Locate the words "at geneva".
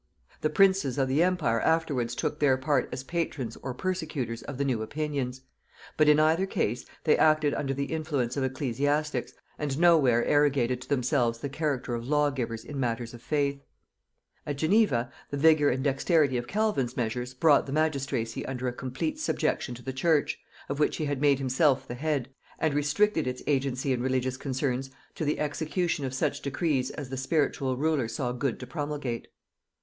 14.43-15.11